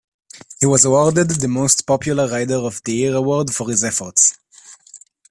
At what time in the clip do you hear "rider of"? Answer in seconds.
2.27-2.81